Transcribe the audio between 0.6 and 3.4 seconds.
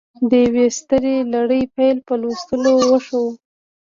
سترې لړۍ پیل په لوستلو وشو